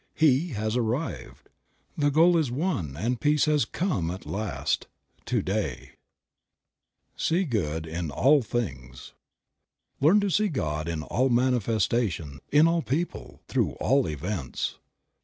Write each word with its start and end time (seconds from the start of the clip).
He 0.15 0.47
has 0.53 0.75
arrived. 0.75 1.47
The 1.95 2.09
goal 2.09 2.35
is 2.35 2.49
won 2.49 2.97
and 2.97 3.21
peace 3.21 3.45
has 3.45 3.65
come 3.65 4.09
at 4.09 4.25
last. 4.25 4.87
To 5.25 5.43
day. 5.43 5.91
Creative 5.91 5.93
Mind. 5.93 7.11
47 7.11 7.17
SEE 7.17 7.35
THE 7.75 7.81
GOOD 7.81 7.85
IN 7.85 8.09
ALL 8.09 8.41
THINGS. 8.41 9.13
T 10.01 10.07
EARN 10.09 10.19
to 10.21 10.29
see 10.31 10.47
God 10.47 10.87
in 10.87 11.03
all 11.03 11.29
manifestation, 11.29 12.39
in 12.51 12.67
all 12.67 12.81
people, 12.81 13.41
through 13.47 13.73
all 13.73 14.07
events. 14.09 14.79